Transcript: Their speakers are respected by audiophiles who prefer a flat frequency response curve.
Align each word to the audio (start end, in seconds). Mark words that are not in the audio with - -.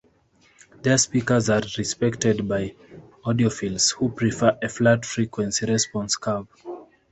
Their 0.81 0.97
speakers 0.97 1.47
are 1.51 1.61
respected 1.77 2.47
by 2.47 2.73
audiophiles 3.23 3.93
who 3.93 4.09
prefer 4.09 4.57
a 4.59 4.67
flat 4.67 5.05
frequency 5.05 5.67
response 5.67 6.15
curve. 6.15 6.47